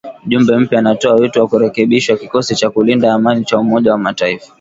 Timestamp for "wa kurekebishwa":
1.41-2.17